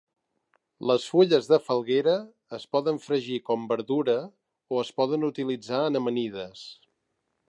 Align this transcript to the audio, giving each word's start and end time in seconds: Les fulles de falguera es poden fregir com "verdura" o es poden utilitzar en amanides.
Les 0.91 1.03
fulles 1.15 1.49
de 1.49 1.59
falguera 1.65 2.15
es 2.57 2.65
poden 2.77 2.97
fregir 3.03 3.37
com 3.51 3.67
"verdura" 3.73 4.17
o 4.77 4.83
es 4.87 4.93
poden 5.03 5.29
utilitzar 5.31 5.83
en 5.91 6.01
amanides. 6.01 6.69